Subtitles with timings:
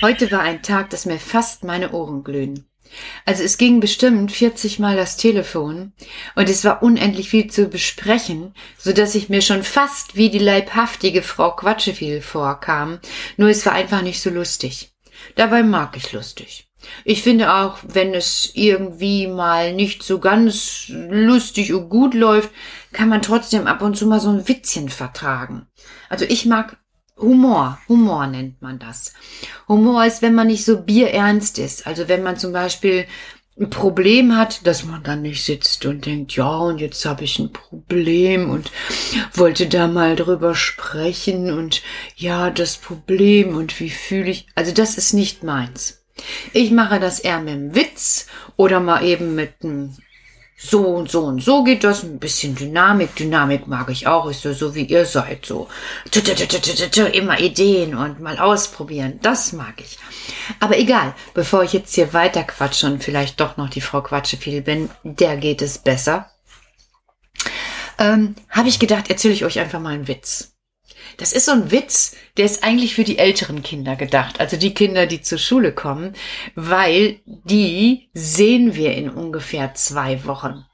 [0.00, 2.68] Heute war ein Tag, dass mir fast meine Ohren glühen.
[3.24, 5.92] Also es ging bestimmt 40 Mal das Telefon
[6.36, 10.38] und es war unendlich viel zu besprechen, so dass ich mir schon fast wie die
[10.38, 13.00] leibhaftige Frau Quatscheviel vorkam,
[13.36, 14.92] nur es war einfach nicht so lustig.
[15.34, 16.68] Dabei mag ich lustig.
[17.04, 22.50] Ich finde auch, wenn es irgendwie mal nicht so ganz lustig und gut läuft,
[22.92, 25.66] kann man trotzdem ab und zu mal so ein Witzchen vertragen.
[26.08, 26.78] Also ich mag
[27.18, 29.12] Humor, Humor nennt man das.
[29.66, 31.86] Humor ist, wenn man nicht so bierernst ist.
[31.86, 33.06] Also wenn man zum Beispiel
[33.60, 37.38] ein Problem hat, dass man dann nicht sitzt und denkt, ja, und jetzt habe ich
[37.38, 38.70] ein Problem und
[39.34, 41.82] wollte da mal drüber sprechen und
[42.16, 44.46] ja, das Problem und wie fühle ich.
[44.54, 46.04] Also das ist nicht meins.
[46.52, 49.96] Ich mache das eher mit einem Witz oder mal eben mit einem
[50.60, 53.14] so und so und so geht das, ein bisschen Dynamik.
[53.14, 55.68] Dynamik mag ich auch, ist so, so wie ihr seid, so.
[57.12, 59.98] Immer Ideen und mal ausprobieren, das mag ich.
[60.58, 64.36] Aber egal, bevor ich jetzt hier weiter quatsche und vielleicht doch noch die Frau Quatsche
[64.36, 66.28] viel bin, der geht es besser,
[67.98, 70.57] ähm, habe ich gedacht, erzähle ich euch einfach mal einen Witz.
[71.16, 74.74] Das ist so ein Witz, der ist eigentlich für die älteren Kinder gedacht, also die
[74.74, 76.14] Kinder, die zur Schule kommen,
[76.54, 80.64] weil die sehen wir in ungefähr zwei Wochen.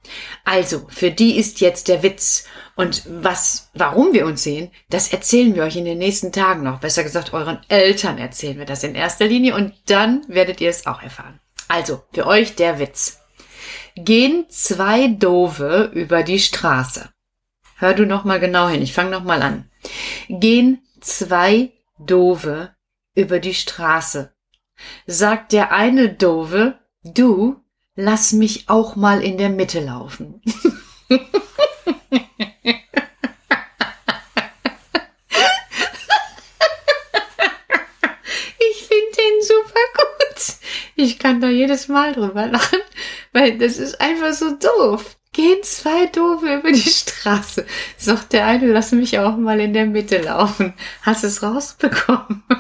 [0.45, 2.45] Also, für die ist jetzt der Witz.
[2.77, 6.81] Und was, warum wir uns sehen, das erzählen wir euch in den nächsten Tagen noch.
[6.81, 10.87] Besser gesagt, euren Eltern erzählen wir das in erster Linie und dann werdet ihr es
[10.87, 11.41] auch erfahren.
[11.69, 13.21] Also, für euch der Witz.
[13.97, 17.09] Gehen zwei Dove über die Straße.
[17.77, 18.83] Hör du noch mal genau hin.
[18.83, 19.69] Ich fange noch mal an
[20.29, 22.75] gehen zwei Dove
[23.15, 24.35] über die Straße.
[25.07, 27.63] Sagt der eine Dove, du,
[27.95, 30.41] lass mich auch mal in der Mitte laufen.
[30.45, 31.21] ich
[38.89, 40.57] finde den super gut.
[40.97, 42.81] Ich kann da jedes Mal drüber lachen,
[43.33, 47.67] weil das ist einfach so doof gehen zwei Doofe über die Straße.
[47.99, 50.73] Sagt der eine, lass mich auch mal in der Mitte laufen.
[51.03, 52.43] Hast es rausbekommen?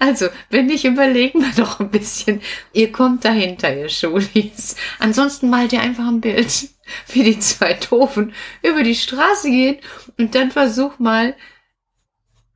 [0.00, 2.40] Also, wenn nicht, überlegen wir doch ein bisschen.
[2.72, 4.74] Ihr kommt dahinter, ihr Schulis.
[4.98, 6.70] Ansonsten malt ihr einfach ein Bild,
[7.08, 9.76] wie die zwei Doofen über die Straße gehen
[10.18, 11.36] und dann versuch mal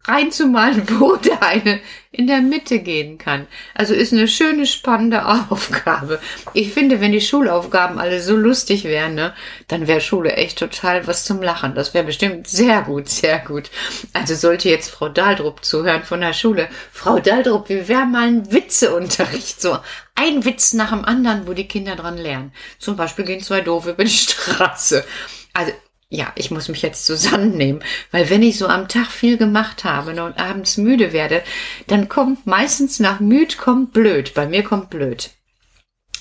[0.07, 3.49] reinzumalen, wo der eine in der Mitte gehen kann.
[3.75, 6.21] Also ist eine schöne, spannende Aufgabe.
[6.53, 9.35] Ich finde, wenn die Schulaufgaben alle so lustig wären, ne,
[9.67, 11.75] dann wäre Schule echt total was zum Lachen.
[11.75, 13.71] Das wäre bestimmt sehr gut, sehr gut.
[14.13, 16.69] Also sollte jetzt Frau Daldrup zuhören von der Schule.
[16.93, 19.61] Frau Daldrup, wie wäre mal ein Witzeunterricht?
[19.61, 19.79] So
[20.15, 22.53] ein Witz nach dem anderen, wo die Kinder dran lernen.
[22.79, 25.05] Zum Beispiel gehen zwei Doofe über die Straße.
[25.53, 25.73] Also
[26.09, 30.11] ja, ich muss mich jetzt zusammennehmen, weil wenn ich so am Tag viel gemacht habe
[30.11, 31.43] und abends müde werde,
[31.87, 34.35] dann kommt meistens nach müd kommt blöd.
[34.35, 35.31] Bei mir kommt blöd.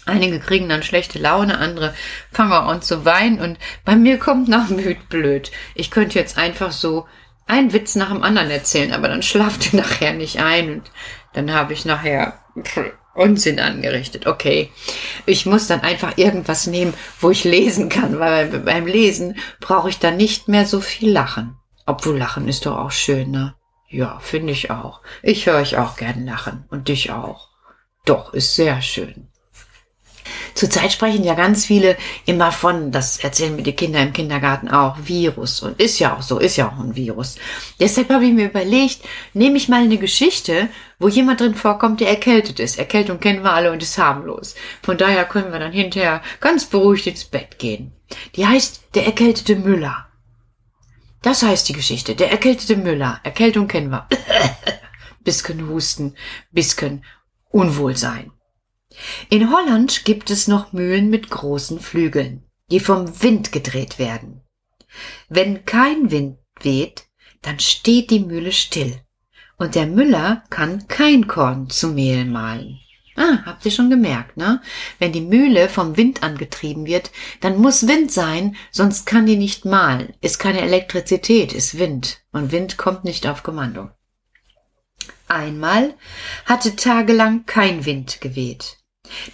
[0.06, 1.94] Einige kriegen dann schlechte Laune, andere
[2.32, 5.52] fangen an zu weinen und bei mir kommt nach müd blöd.
[5.76, 7.08] Ich könnte jetzt einfach so
[7.46, 10.92] einen Witz nach dem anderen erzählen, aber dann schlaft ihr nachher nicht ein und
[11.34, 12.40] dann habe ich nachher
[13.14, 14.26] Unsinn angerichtet.
[14.28, 14.72] Okay.
[15.26, 20.00] Ich muss dann einfach irgendwas nehmen, wo ich lesen kann, weil beim Lesen brauche ich
[20.00, 21.58] dann nicht mehr so viel lachen.
[21.86, 23.56] Obwohl lachen ist doch auch schön, ne?
[23.90, 25.02] Ja, finde ich auch.
[25.22, 26.66] Ich höre euch auch gern lachen.
[26.70, 27.50] Und dich auch.
[28.06, 29.30] Doch, ist sehr schön.
[30.56, 34.98] Zurzeit sprechen ja ganz viele immer von, das erzählen mir die Kinder im Kindergarten auch,
[35.04, 35.62] Virus.
[35.62, 37.36] Und ist ja auch so, ist ja auch ein Virus.
[37.80, 39.02] Deshalb habe ich mir überlegt,
[39.34, 40.70] nehme ich mal eine Geschichte,
[41.00, 42.78] wo jemand drin vorkommt, der erkältet ist.
[42.78, 44.56] Erkältung kennen wir alle und ist harmlos.
[44.82, 47.92] Von daher können wir dann hinterher ganz beruhigt ins Bett gehen.
[48.36, 50.08] Die heißt Der erkältete Müller.
[51.24, 52.16] Das heißt die Geschichte.
[52.16, 53.20] Der erkältete Müller.
[53.24, 54.08] Erkältung kennen wir.
[55.24, 56.16] Bisken Husten,
[56.52, 57.04] Bisken
[57.50, 58.32] Unwohlsein.
[59.30, 64.42] In Holland gibt es noch Mühlen mit großen Flügeln, die vom Wind gedreht werden.
[65.30, 67.06] Wenn kein Wind weht,
[67.42, 69.02] dann steht die Mühle still
[69.58, 72.80] und der Müller kann kein Korn zu Mehl mahlen.
[73.16, 74.62] Ah, habt ihr schon gemerkt, ne?
[74.98, 77.12] Wenn die Mühle vom Wind angetrieben wird,
[77.42, 80.14] dann muss Wind sein, sonst kann die nicht mahlen.
[80.20, 82.22] Ist keine Elektrizität, ist Wind.
[82.32, 83.92] Und Wind kommt nicht auf Kommando.
[85.28, 85.94] Einmal
[86.46, 88.78] hatte tagelang kein Wind geweht.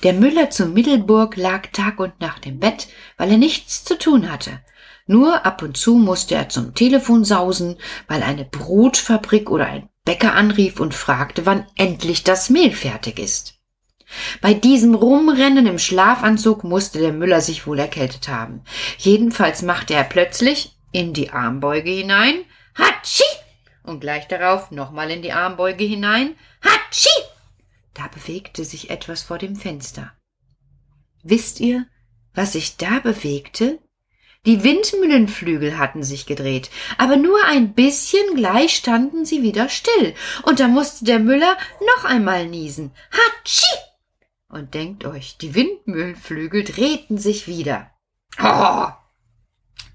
[0.04, 2.88] Der Müller zu Middelburg lag Tag und Nacht im Bett,
[3.18, 4.60] weil er nichts zu tun hatte.
[5.07, 7.77] Nur ab und zu musste er zum Telefon sausen,
[8.07, 13.56] weil eine Brotfabrik oder ein Bäcker anrief und fragte, wann endlich das Mehl fertig ist.
[14.42, 18.62] Bei diesem Rumrennen im Schlafanzug musste der Müller sich wohl erkältet haben.
[18.98, 22.45] Jedenfalls machte er plötzlich in die Armbeuge hinein
[22.75, 23.24] Hatschi
[23.83, 26.36] und gleich darauf nochmal in die Armbeuge hinein.
[26.62, 27.10] Hatschi!
[28.00, 30.13] Da bewegte sich etwas vor dem Fenster.
[31.22, 31.86] Wisst ihr,
[32.34, 33.80] was sich da bewegte?
[34.46, 40.62] Die Windmühlenflügel hatten sich gedreht, aber nur ein bisschen gleich standen sie wieder still, und
[40.62, 41.57] da musste der Müller
[41.98, 42.92] noch einmal niesen.
[43.12, 43.68] Hatschi!
[44.48, 47.92] Und denkt euch, die Windmühlenflügel drehten sich wieder.
[48.42, 48.88] Oh,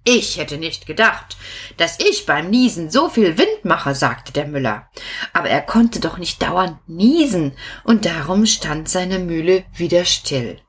[0.05, 1.37] ich hätte nicht gedacht,
[1.79, 4.89] dass ich beim Niesen so viel Wind mache, sagte der Müller.
[5.33, 7.53] Aber er konnte doch nicht dauernd niesen,
[7.85, 10.61] und darum stand seine Mühle wieder still.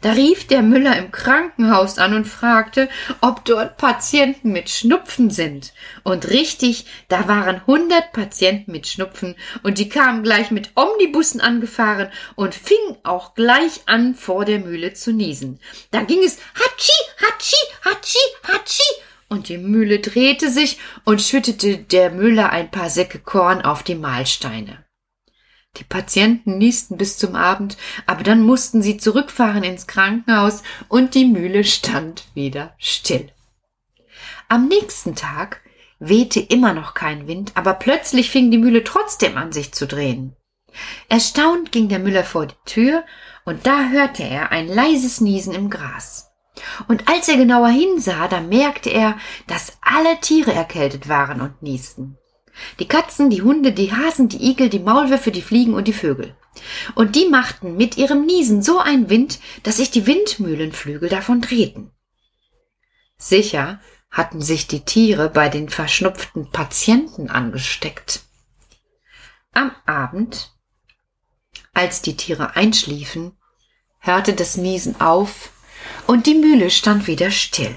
[0.00, 2.88] Da rief der Müller im Krankenhaus an und fragte,
[3.20, 5.72] ob dort Patienten mit Schnupfen sind.
[6.02, 12.10] Und richtig, da waren hundert Patienten mit Schnupfen, und die kamen gleich mit Omnibussen angefahren
[12.34, 15.60] und fingen auch gleich an, vor der Mühle zu niesen.
[15.90, 22.10] Da ging es Hatschi, Hatschi, Hatschi, Hatschi, und die Mühle drehte sich und schüttete der
[22.10, 24.84] Müller ein paar Säcke Korn auf die Mahlsteine.
[25.78, 31.24] Die Patienten niesten bis zum Abend, aber dann mussten sie zurückfahren ins Krankenhaus und die
[31.24, 33.32] Mühle stand wieder still.
[34.48, 35.62] Am nächsten Tag
[35.98, 40.36] wehte immer noch kein Wind, aber plötzlich fing die Mühle trotzdem an sich zu drehen.
[41.08, 43.04] Erstaunt ging der Müller vor die Tür,
[43.44, 46.30] und da hörte er ein leises Niesen im Gras.
[46.88, 49.16] Und als er genauer hinsah, da merkte er,
[49.46, 52.18] dass alle Tiere erkältet waren und niesten.
[52.78, 56.36] Die Katzen, die Hunde, die Hasen, die Igel, die Maulwürfe, die Fliegen und die Vögel.
[56.94, 61.90] Und die machten mit ihrem Niesen so einen Wind, dass sich die Windmühlenflügel davon drehten.
[63.16, 68.22] Sicher hatten sich die Tiere bei den verschnupften Patienten angesteckt.
[69.52, 70.52] Am Abend,
[71.72, 73.32] als die Tiere einschliefen,
[73.98, 75.50] hörte das Niesen auf
[76.06, 77.74] und die Mühle stand wieder still.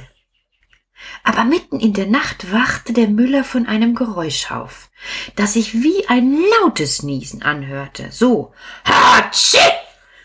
[1.25, 4.91] Aber mitten in der Nacht wachte der Müller von einem Geräusch auf,
[5.35, 8.11] das sich wie ein lautes Niesen anhörte.
[8.11, 8.53] So,
[8.85, 9.57] Hatschi!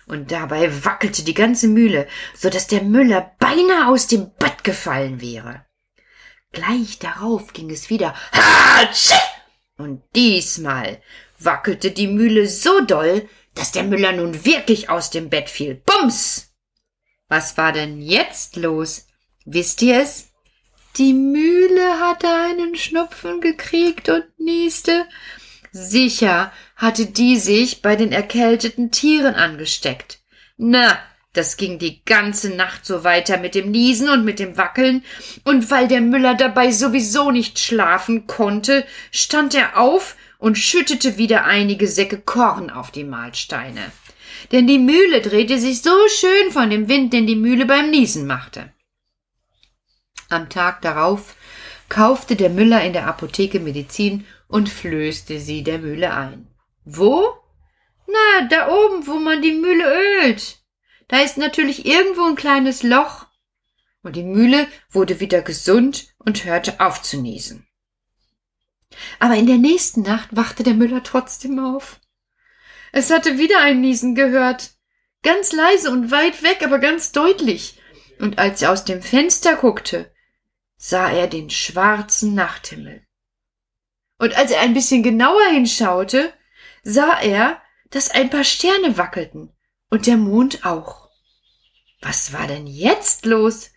[0.07, 2.07] Und dabei wackelte die ganze Mühle,
[2.37, 5.65] so dass der Müller beinahe aus dem Bett gefallen wäre.
[6.53, 9.19] Gleich darauf ging es wieder Hatschi!
[9.79, 11.01] Und diesmal
[11.39, 15.77] wackelte die Mühle so doll, dass der Müller nun wirklich aus dem Bett fiel.
[15.77, 16.53] Bums!
[17.29, 19.07] Was war denn jetzt los?
[19.47, 20.30] Wisst ihr es?
[20.97, 25.07] Die Mühle hatte einen Schnupfen gekriegt und nieste.
[25.71, 30.19] Sicher hatte die sich bei den erkälteten Tieren angesteckt.
[30.57, 30.99] Na,
[31.33, 35.05] das ging die ganze Nacht so weiter mit dem Niesen und mit dem Wackeln,
[35.45, 41.45] und weil der Müller dabei sowieso nicht schlafen konnte, stand er auf und schüttete wieder
[41.45, 43.93] einige Säcke Korn auf die Mahlsteine.
[44.51, 48.27] Denn die Mühle drehte sich so schön von dem Wind, den die Mühle beim Niesen
[48.27, 48.73] machte.
[50.31, 51.35] Am Tag darauf
[51.89, 56.47] kaufte der Müller in der Apotheke Medizin und flößte sie der Mühle ein.
[56.85, 57.35] Wo?
[58.07, 59.85] Na, da oben, wo man die Mühle
[60.23, 60.59] ölt.
[61.09, 63.27] Da ist natürlich irgendwo ein kleines Loch.
[64.03, 67.67] Und die Mühle wurde wieder gesund und hörte auf zu niesen.
[69.19, 72.01] Aber in der nächsten Nacht wachte der Müller trotzdem auf.
[72.93, 74.71] Es hatte wieder ein Niesen gehört.
[75.23, 77.81] Ganz leise und weit weg, aber ganz deutlich.
[78.19, 80.10] Und als er aus dem Fenster guckte,
[80.83, 83.07] sah er den schwarzen Nachthimmel.
[84.19, 86.33] Und als er ein bisschen genauer hinschaute,
[86.83, 87.61] sah er,
[87.91, 89.55] dass ein paar Sterne wackelten
[89.91, 91.11] und der Mond auch.
[92.01, 93.71] Was war denn jetzt los?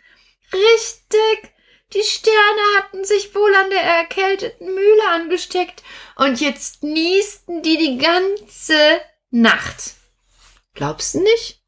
[0.53, 1.53] Richtig,
[1.93, 5.83] die Sterne hatten sich wohl an der erkälteten Mühle angesteckt
[6.15, 9.95] und jetzt niesten die die ganze Nacht.
[10.73, 11.61] Glaubst du nicht?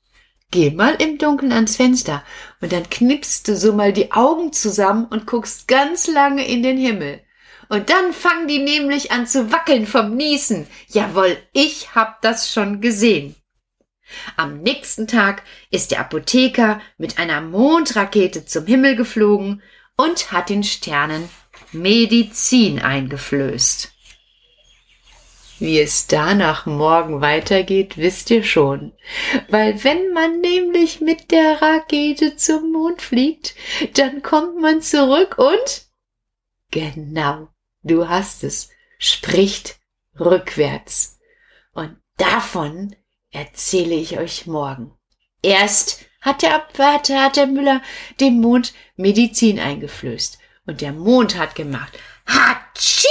[0.51, 2.23] Geh mal im Dunkeln ans Fenster
[2.65, 6.79] und dann knippst du so mal die Augen zusammen und guckst ganz lange in den
[6.79, 7.21] Himmel.
[7.69, 10.65] Und dann fangen die nämlich an zu wackeln vom Niesen.
[10.87, 13.35] Jawohl, ich hab das schon gesehen.
[14.35, 19.61] Am nächsten Tag ist der Apotheker mit einer Mondrakete zum Himmel geflogen
[19.95, 21.29] und hat den Sternen
[21.71, 23.91] Medizin eingeflößt.
[25.57, 28.91] Wie es danach morgen weitergeht, wisst ihr schon.
[29.47, 33.55] Weil wenn man nämlich mit der Rakete zum Mond fliegt,
[33.93, 35.85] dann kommt man zurück und
[36.71, 37.47] genau,
[37.83, 39.77] du hast es, spricht
[40.19, 41.19] rückwärts.
[41.73, 42.95] Und davon
[43.31, 44.91] erzähle ich euch morgen.
[45.41, 47.81] Erst hat der Abwärter, hat der Müller
[48.19, 50.37] dem Mond Medizin eingeflößt.
[50.65, 53.04] Und der Mond hat gemacht, Hatschi!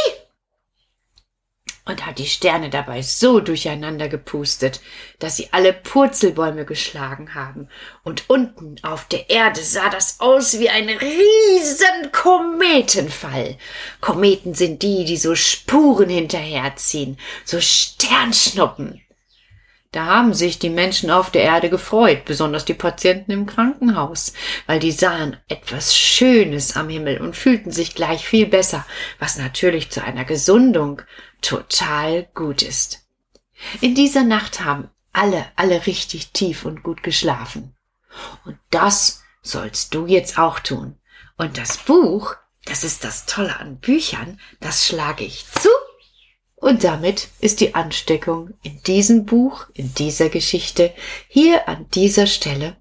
[1.86, 4.80] Und hat die Sterne dabei so durcheinander gepustet,
[5.18, 7.68] dass sie alle Purzelbäume geschlagen haben.
[8.02, 13.58] Und unten auf der Erde sah das aus wie ein riesen Kometenfall.
[14.00, 19.02] Kometen sind die, die so Spuren hinterherziehen, so Sternschnuppen.
[19.94, 24.32] Da haben sich die Menschen auf der Erde gefreut, besonders die Patienten im Krankenhaus,
[24.66, 28.84] weil die sahen etwas Schönes am Himmel und fühlten sich gleich viel besser,
[29.20, 31.02] was natürlich zu einer Gesundung
[31.44, 33.06] total gut ist.
[33.80, 37.74] In dieser Nacht haben alle, alle richtig tief und gut geschlafen.
[38.44, 40.98] Und das sollst du jetzt auch tun.
[41.36, 42.34] Und das Buch,
[42.64, 45.68] das ist das Tolle an Büchern, das schlage ich zu
[46.64, 50.94] und damit ist die Ansteckung in diesem Buch, in dieser Geschichte,
[51.28, 52.78] hier an dieser Stelle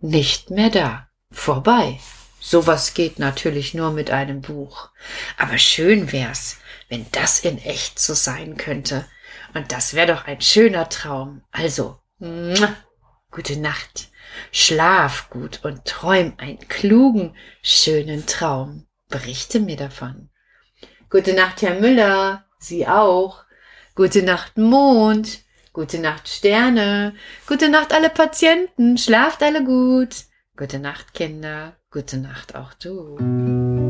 [0.00, 1.08] nicht mehr da.
[1.30, 2.00] Vorbei.
[2.40, 4.88] Sowas geht natürlich nur mit einem Buch.
[5.36, 6.56] Aber schön wär's,
[6.88, 9.06] wenn das in echt so sein könnte.
[9.54, 11.42] Und das wäre doch ein schöner Traum.
[11.50, 11.98] Also,
[13.30, 14.08] gute Nacht.
[14.52, 18.86] Schlaf gut und träum einen klugen, schönen Traum.
[19.08, 20.30] Berichte mir davon.
[21.10, 22.44] Gute Nacht, Herr Müller.
[22.58, 23.44] Sie auch.
[23.94, 25.40] Gute Nacht Mond.
[25.72, 27.14] Gute Nacht Sterne.
[27.46, 28.98] Gute Nacht alle Patienten.
[28.98, 30.24] Schlaft alle gut.
[30.56, 31.76] Gute Nacht Kinder.
[31.90, 33.85] Gute Nacht auch du.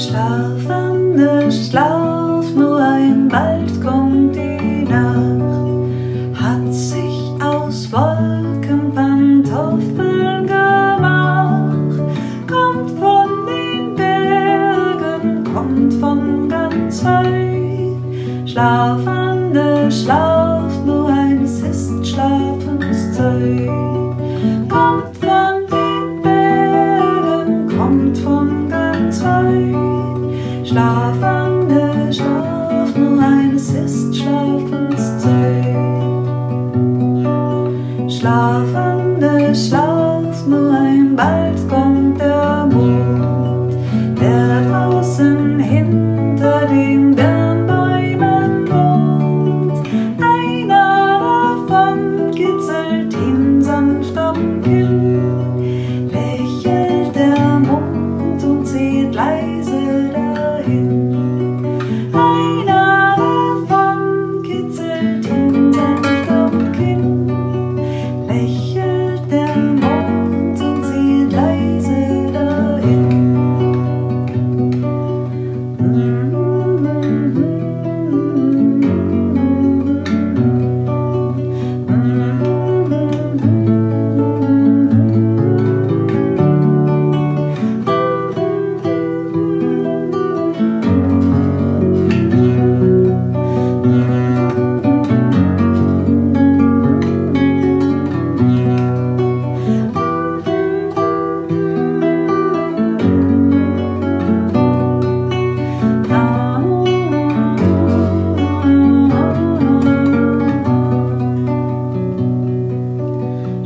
[0.00, 3.69] Schlaf, Anne, schlaf, nur ein bald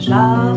[0.05, 0.54] Schlaf, Ande, schlaf.